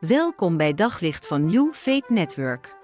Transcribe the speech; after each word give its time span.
Welkom 0.00 0.56
bij 0.56 0.74
Daglicht 0.74 1.26
van 1.26 1.44
New 1.44 1.72
Faith 1.72 2.08
Network. 2.08 2.76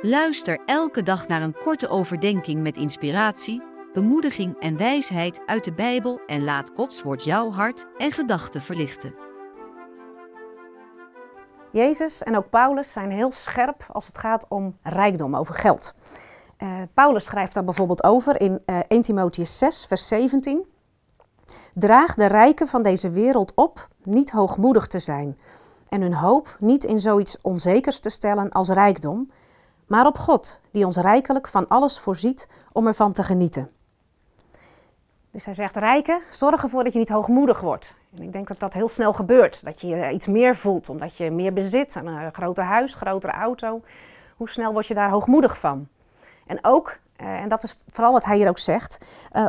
Luister 0.00 0.60
elke 0.66 1.02
dag 1.02 1.28
naar 1.28 1.42
een 1.42 1.56
korte 1.58 1.88
overdenking 1.88 2.62
met 2.62 2.76
inspiratie, 2.76 3.62
bemoediging 3.92 4.60
en 4.60 4.76
wijsheid 4.76 5.40
uit 5.46 5.64
de 5.64 5.72
Bijbel 5.72 6.20
en 6.26 6.44
laat 6.44 6.70
Gods 6.74 7.02
woord 7.02 7.24
jouw 7.24 7.50
hart 7.50 7.86
en 7.98 8.12
gedachten 8.12 8.60
verlichten. 8.62 9.14
Jezus 11.72 12.22
en 12.22 12.36
ook 12.36 12.50
Paulus 12.50 12.92
zijn 12.92 13.10
heel 13.10 13.30
scherp 13.30 13.86
als 13.92 14.06
het 14.06 14.18
gaat 14.18 14.46
om 14.48 14.76
rijkdom, 14.82 15.36
over 15.36 15.54
geld. 15.54 15.94
Uh, 16.58 16.82
Paulus 16.94 17.24
schrijft 17.24 17.54
daar 17.54 17.64
bijvoorbeeld 17.64 18.04
over 18.04 18.40
in 18.40 18.62
uh, 18.66 18.78
1 18.88 19.02
Timotheus 19.02 19.58
6, 19.58 19.86
vers 19.86 20.08
17. 20.08 20.64
Draag 21.72 22.14
de 22.14 22.26
rijken 22.26 22.68
van 22.68 22.82
deze 22.82 23.10
wereld 23.10 23.52
op 23.54 23.86
niet 24.02 24.30
hoogmoedig 24.30 24.86
te 24.86 24.98
zijn 24.98 25.36
en 25.92 26.00
hun 26.00 26.14
hoop 26.14 26.56
niet 26.58 26.84
in 26.84 26.98
zoiets 26.98 27.36
onzekers 27.40 27.98
te 27.98 28.10
stellen 28.10 28.50
als 28.50 28.68
rijkdom, 28.68 29.30
maar 29.86 30.06
op 30.06 30.18
God, 30.18 30.60
die 30.70 30.84
ons 30.84 30.96
rijkelijk 30.96 31.48
van 31.48 31.68
alles 31.68 31.98
voorziet 31.98 32.48
om 32.72 32.86
ervan 32.86 33.12
te 33.12 33.22
genieten. 33.22 33.70
Dus 35.30 35.44
hij 35.44 35.54
zegt, 35.54 35.76
rijken, 35.76 36.20
zorg 36.30 36.62
ervoor 36.62 36.84
dat 36.84 36.92
je 36.92 36.98
niet 36.98 37.08
hoogmoedig 37.08 37.60
wordt. 37.60 37.94
En 38.16 38.22
ik 38.22 38.32
denk 38.32 38.48
dat 38.48 38.58
dat 38.58 38.72
heel 38.72 38.88
snel 38.88 39.12
gebeurt, 39.12 39.64
dat 39.64 39.80
je 39.80 40.10
iets 40.10 40.26
meer 40.26 40.56
voelt, 40.56 40.88
omdat 40.88 41.16
je 41.16 41.30
meer 41.30 41.52
bezit, 41.52 41.94
een 41.94 42.34
groter 42.34 42.64
huis, 42.64 42.94
grotere 42.94 43.32
auto. 43.32 43.80
Hoe 44.36 44.48
snel 44.48 44.72
word 44.72 44.86
je 44.86 44.94
daar 44.94 45.10
hoogmoedig 45.10 45.58
van? 45.58 45.88
En 46.46 46.58
ook, 46.62 46.98
eh, 47.16 47.26
en 47.26 47.48
dat 47.48 47.62
is 47.62 47.76
vooral 47.88 48.12
wat 48.12 48.24
hij 48.24 48.36
hier 48.36 48.48
ook 48.48 48.58
zegt, 48.58 48.98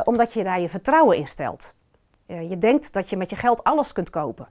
omdat 0.04 0.32
je 0.32 0.44
daar 0.44 0.60
je 0.60 0.68
vertrouwen 0.68 1.16
in 1.16 1.26
stelt. 1.26 1.74
Je 2.26 2.58
denkt 2.58 2.92
dat 2.92 3.10
je 3.10 3.16
met 3.16 3.30
je 3.30 3.36
geld 3.36 3.64
alles 3.64 3.92
kunt 3.92 4.10
kopen. 4.10 4.48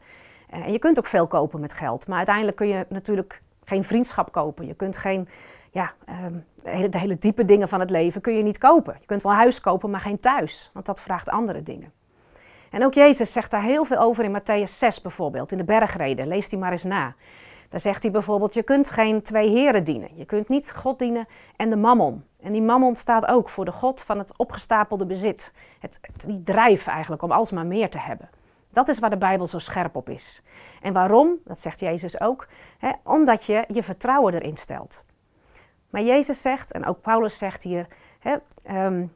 En 0.49 0.71
je 0.71 0.79
kunt 0.79 0.97
ook 0.97 1.05
veel 1.05 1.27
kopen 1.27 1.59
met 1.59 1.73
geld, 1.73 2.07
maar 2.07 2.17
uiteindelijk 2.17 2.57
kun 2.57 2.67
je 2.67 2.85
natuurlijk 2.89 3.41
geen 3.63 3.83
vriendschap 3.83 4.31
kopen. 4.31 4.67
Je 4.67 4.73
kunt 4.73 4.97
geen, 4.97 5.27
ja, 5.71 5.91
um, 6.25 6.45
de, 6.63 6.69
hele, 6.69 6.89
de 6.89 6.97
hele 6.97 7.17
diepe 7.17 7.45
dingen 7.45 7.69
van 7.69 7.79
het 7.79 7.89
leven 7.89 8.21
kun 8.21 8.35
je 8.35 8.43
niet 8.43 8.57
kopen. 8.57 8.95
Je 8.99 9.05
kunt 9.05 9.23
wel 9.23 9.33
huis 9.33 9.61
kopen, 9.61 9.89
maar 9.89 9.99
geen 9.99 10.19
thuis, 10.19 10.69
want 10.73 10.85
dat 10.85 11.01
vraagt 11.01 11.29
andere 11.29 11.63
dingen. 11.63 11.91
En 12.69 12.85
ook 12.85 12.93
Jezus 12.93 13.31
zegt 13.31 13.51
daar 13.51 13.63
heel 13.63 13.85
veel 13.85 13.97
over 13.97 14.23
in 14.23 14.41
Matthäus 14.41 14.71
6 14.71 15.01
bijvoorbeeld, 15.01 15.51
in 15.51 15.57
de 15.57 15.63
bergreden. 15.63 16.27
Lees 16.27 16.49
die 16.49 16.59
maar 16.59 16.71
eens 16.71 16.83
na. 16.83 17.15
Daar 17.69 17.79
zegt 17.79 18.03
hij 18.03 18.11
bijvoorbeeld, 18.11 18.53
je 18.53 18.63
kunt 18.63 18.89
geen 18.89 19.21
twee 19.21 19.49
heren 19.49 19.83
dienen. 19.83 20.09
Je 20.13 20.25
kunt 20.25 20.49
niet 20.49 20.71
God 20.71 20.99
dienen 20.99 21.27
en 21.55 21.69
de 21.69 21.75
mammon. 21.75 22.23
En 22.41 22.51
die 22.51 22.61
mammon 22.61 22.95
staat 22.95 23.25
ook 23.25 23.49
voor 23.49 23.65
de 23.65 23.71
God 23.71 24.01
van 24.01 24.17
het 24.17 24.37
opgestapelde 24.37 25.05
bezit. 25.05 25.53
Het, 25.79 25.99
die 26.25 26.43
drijf 26.43 26.87
eigenlijk 26.87 27.21
om 27.21 27.31
alsmaar 27.31 27.65
meer 27.65 27.89
te 27.89 27.99
hebben. 27.99 28.29
Dat 28.73 28.87
is 28.87 28.99
waar 28.99 29.09
de 29.09 29.17
Bijbel 29.17 29.47
zo 29.47 29.59
scherp 29.59 29.95
op 29.95 30.09
is. 30.09 30.43
En 30.81 30.93
waarom? 30.93 31.37
Dat 31.45 31.59
zegt 31.59 31.79
Jezus 31.79 32.19
ook. 32.19 32.47
Hè, 32.77 32.91
omdat 33.03 33.45
je 33.45 33.63
je 33.67 33.83
vertrouwen 33.83 34.33
erin 34.33 34.57
stelt. 34.57 35.03
Maar 35.89 36.01
Jezus 36.01 36.41
zegt, 36.41 36.71
en 36.71 36.85
ook 36.85 37.01
Paulus 37.01 37.37
zegt 37.37 37.63
hier, 37.63 37.87
hè, 38.19 38.35
um, 38.85 39.13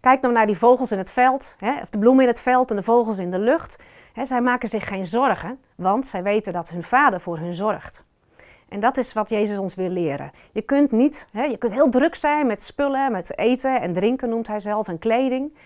kijk 0.00 0.20
nou 0.20 0.34
naar 0.34 0.46
die 0.46 0.58
vogels 0.58 0.92
in 0.92 0.98
het 0.98 1.10
veld, 1.10 1.56
hè, 1.58 1.80
of 1.80 1.88
de 1.88 1.98
bloemen 1.98 2.22
in 2.22 2.28
het 2.28 2.40
veld 2.40 2.70
en 2.70 2.76
de 2.76 2.82
vogels 2.82 3.18
in 3.18 3.30
de 3.30 3.38
lucht. 3.38 3.78
Zij 4.22 4.40
maken 4.40 4.68
zich 4.68 4.88
geen 4.88 5.06
zorgen, 5.06 5.60
want 5.74 6.06
zij 6.06 6.22
weten 6.22 6.52
dat 6.52 6.68
hun 6.68 6.82
vader 6.82 7.20
voor 7.20 7.38
hun 7.38 7.54
zorgt. 7.54 8.04
En 8.68 8.80
dat 8.80 8.96
is 8.96 9.12
wat 9.12 9.28
Jezus 9.28 9.58
ons 9.58 9.74
wil 9.74 9.88
leren. 9.88 10.30
Je 10.52 10.62
kunt 10.62 10.90
niet, 10.90 11.26
hè, 11.32 11.42
je 11.42 11.56
kunt 11.56 11.72
heel 11.72 11.88
druk 11.88 12.14
zijn 12.14 12.46
met 12.46 12.62
spullen, 12.62 13.12
met 13.12 13.38
eten 13.38 13.80
en 13.80 13.92
drinken 13.92 14.28
noemt 14.28 14.46
hij 14.46 14.60
zelf 14.60 14.88
en 14.88 14.98
kleding. 14.98 15.56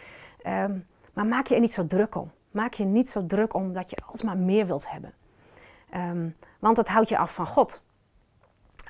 Um, 0.47 0.87
maar 1.13 1.27
maak 1.27 1.47
je 1.47 1.55
er 1.55 1.61
niet 1.61 1.73
zo 1.73 1.87
druk 1.87 2.15
om. 2.15 2.31
Maak 2.55 2.75
je 2.75 2.85
niet 2.85 3.09
zo 3.09 3.27
druk 3.27 3.55
om 3.55 3.73
dat 3.73 3.91
je 3.91 3.97
alsmaar 4.07 4.37
meer 4.37 4.67
wilt 4.67 4.91
hebben. 4.91 5.13
Um, 5.97 6.37
want 6.59 6.77
het 6.77 6.89
houdt 6.89 7.09
je 7.09 7.19
af 7.19 7.35
van 7.35 7.47
God. 7.47 7.83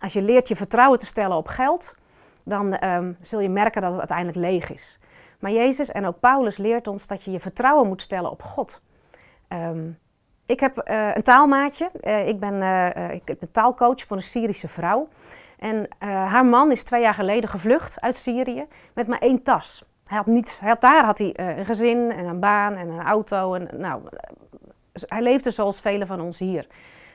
Als 0.01 0.12
je 0.12 0.23
leert 0.23 0.48
je 0.48 0.57
vertrouwen 0.57 0.98
te 0.98 1.07
stellen 1.07 1.37
op 1.37 1.47
geld, 1.47 1.95
dan 2.42 2.85
um, 2.85 3.17
zul 3.20 3.41
je 3.41 3.48
merken 3.48 3.83
dat 3.83 3.91
het 3.91 3.98
uiteindelijk 3.98 4.39
leeg 4.39 4.73
is. 4.73 4.98
Maar 5.39 5.51
Jezus 5.51 5.92
en 5.92 6.07
ook 6.07 6.20
Paulus 6.20 6.57
leert 6.57 6.86
ons 6.86 7.07
dat 7.07 7.23
je 7.23 7.30
je 7.30 7.41
vertrouwen 7.41 7.89
moet 7.89 8.02
stellen 8.02 8.30
op 8.30 8.42
God. 8.42 8.80
Um, 9.48 9.98
ik 10.46 10.61
heb 10.61 10.89
uh, 10.89 11.14
een 11.14 11.23
taalmaatje. 11.23 11.91
Uh, 12.01 12.29
ik, 12.29 12.41
ben, 12.41 12.55
uh, 12.55 13.11
ik 13.11 13.25
ben 13.25 13.52
taalcoach 13.52 14.02
voor 14.02 14.17
een 14.17 14.23
Syrische 14.23 14.69
vrouw. 14.69 15.08
En 15.58 15.89
haar 15.98 16.46
man 16.46 16.70
is 16.70 16.85
twee 16.85 17.01
jaar 17.01 17.14
geleden 17.14 17.51
gevlucht 17.51 18.01
uit 18.01 18.17
Syrië 18.17 18.67
met 18.95 19.07
maar 19.07 19.19
één 19.19 19.42
tas. 19.42 19.85
Hij 20.07 20.17
had 20.17 20.27
niets. 20.27 20.61
Hij 20.61 20.77
daar 20.79 21.05
had 21.05 21.19
hij 21.19 21.33
een 21.39 21.65
gezin 21.65 22.13
en 22.13 22.25
een 22.25 22.41
baan 22.41 22.75
en 22.75 22.89
een 22.89 23.03
auto. 23.03 23.55
En, 23.55 23.69
nou, 23.73 24.03
hij 24.92 25.23
leefde 25.23 25.51
zoals 25.51 25.81
velen 25.81 26.07
van 26.07 26.20
ons 26.20 26.39
hier. 26.39 26.67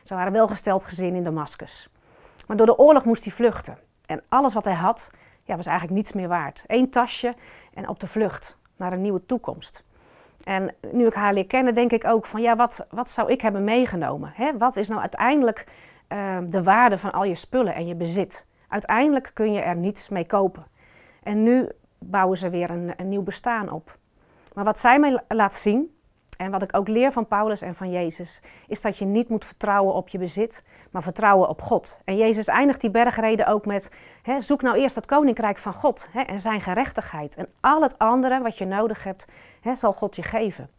Ze 0.04 0.16
waren 0.16 0.32
welgesteld 0.32 0.86
gezin 0.86 1.16
in 1.16 1.24
Damascus. 1.24 1.90
Maar 2.48 2.58
door 2.58 2.66
de 2.66 2.78
oorlog 2.78 3.06
moest 3.06 3.24
hij 3.24 3.34
vluchten. 3.34 3.78
En 4.06 4.24
alles 4.30 4.54
wat 4.54 4.66
hij 4.66 4.74
had, 4.74 5.12
ja, 5.44 5.56
was 5.56 5.66
eigenlijk 5.66 5.98
niets 5.98 6.14
meer 6.14 6.28
waard. 6.28 6.64
Eén 6.68 6.90
tasje 6.90 7.34
en 7.74 7.88
op 7.88 8.00
de 8.00 8.08
vlucht 8.08 8.58
naar 8.76 8.94
een 8.94 9.02
nieuwe 9.02 9.26
toekomst. 9.26 9.84
En 10.44 10.76
nu 10.92 11.06
ik 11.06 11.14
haar 11.14 11.34
leer 11.34 11.48
kennen, 11.48 11.74
denk 11.74 11.92
ik 11.92 12.06
ook 12.06 12.26
van 12.26 12.42
ja, 12.42 12.56
wat, 12.56 12.86
wat 12.90 13.10
zou 13.10 13.32
ik 13.32 13.42
hebben 13.42 13.64
meegenomen? 13.64 14.32
Hè? 14.34 14.58
Wat 14.58 14.76
is 14.76 14.88
nou 14.88 15.02
uiteindelijk 15.02 15.66
uh, 16.10 16.38
de 16.44 16.64
waarde 16.64 16.98
van 16.98 17.12
al 17.12 17.24
je 17.24 17.36
spullen 17.36 17.76
en 17.76 17.88
je 17.88 17.96
bezit? 17.96 18.46
Uiteindelijk 18.68 19.32
kun 19.34 19.54
je 19.54 19.62
er 19.62 19.76
niets 19.76 20.10
mee 20.10 20.26
kopen. 20.26 20.66
En 21.24 21.44
nu 21.44 21.70
bouwen 22.00 22.38
ze 22.38 22.50
weer 22.50 22.70
een, 22.70 22.94
een 22.98 23.10
nieuw 23.10 23.24
bestaan 23.24 23.72
op. 23.72 23.98
Maar 24.54 24.64
wat 24.64 24.80
zij 24.80 25.00
mij 25.00 25.24
laat 25.28 25.56
zien, 25.56 25.98
en 26.40 26.52
wat 26.52 26.62
ik 26.62 26.76
ook 26.76 26.88
leer 26.88 27.12
van 27.12 27.28
Paulus 27.28 27.62
en 27.62 27.76
van 27.76 27.92
Jezus, 27.92 28.42
is 28.68 28.82
dat 28.82 28.98
je 28.98 29.06
niet 29.06 29.30
moet 29.30 29.46
vertrouwen 29.46 29.94
op 29.94 30.10
je 30.10 30.18
bezit, 30.18 30.64
maar 30.92 31.04
vertrouwen 31.04 31.50
op 31.50 31.62
God. 31.62 31.98
En 32.04 32.18
Jezus 32.18 32.48
eindigt 32.48 32.82
die 32.82 32.90
bergreden 32.90 33.48
ook 33.48 33.66
met: 33.66 33.92
zoek 34.40 34.62
nou 34.62 34.78
eerst 34.78 34.96
het 34.96 35.06
koninkrijk 35.06 35.58
van 35.58 35.74
God 35.74 36.08
en 36.28 36.42
zijn 36.42 36.62
gerechtigheid. 36.62 37.36
En 37.36 37.48
al 37.60 37.82
het 37.82 37.98
andere 37.98 38.42
wat 38.42 38.58
je 38.58 38.66
nodig 38.66 39.04
hebt, 39.04 39.26
zal 39.74 39.94
God 39.94 40.16
je 40.16 40.24
geven. 40.24 40.70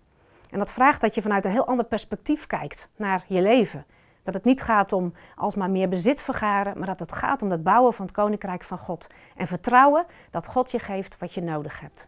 En 0.50 0.58
dat 0.58 0.72
vraagt 0.72 1.00
dat 1.00 1.14
je 1.14 1.22
vanuit 1.22 1.44
een 1.44 1.50
heel 1.50 1.66
ander 1.66 1.84
perspectief 1.84 2.46
kijkt 2.46 2.90
naar 2.96 3.24
je 3.26 3.42
leven. 3.42 3.84
Dat 4.30 4.42
het 4.42 4.50
niet 4.50 4.62
gaat 4.62 4.92
om 4.92 5.12
alsmaar 5.36 5.70
meer 5.70 5.88
bezit 5.88 6.20
vergaren, 6.20 6.78
maar 6.78 6.86
dat 6.86 6.98
het 6.98 7.12
gaat 7.12 7.42
om 7.42 7.50
het 7.50 7.62
bouwen 7.62 7.92
van 7.92 8.06
het 8.06 8.14
koninkrijk 8.14 8.64
van 8.64 8.78
God. 8.78 9.06
En 9.36 9.46
vertrouwen 9.46 10.06
dat 10.30 10.46
God 10.46 10.70
je 10.70 10.78
geeft 10.78 11.18
wat 11.18 11.32
je 11.32 11.42
nodig 11.42 11.80
hebt. 11.80 12.06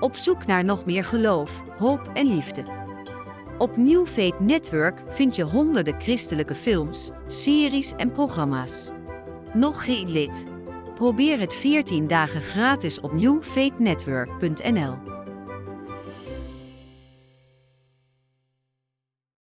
Op 0.00 0.16
zoek 0.16 0.46
naar 0.46 0.64
nog 0.64 0.84
meer 0.84 1.04
geloof, 1.04 1.62
hoop 1.78 2.10
en 2.14 2.26
liefde. 2.26 2.62
Op 3.58 3.76
New 3.76 4.06
Faith 4.06 4.40
Network 4.40 5.02
vind 5.08 5.36
je 5.36 5.42
honderden 5.42 6.00
christelijke 6.00 6.54
films, 6.54 7.10
series 7.26 7.92
en 7.96 8.12
programma's. 8.12 8.90
Nog 9.52 9.84
geen 9.84 10.10
lid? 10.10 10.46
Probeer 10.94 11.40
het 11.40 11.54
14 11.54 12.06
dagen 12.06 12.40
gratis 12.40 13.00
op 13.00 13.12
newfaithnetwork.nl. 13.12 15.17